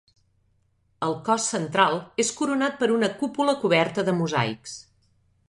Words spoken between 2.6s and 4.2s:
per una cúpula coberta de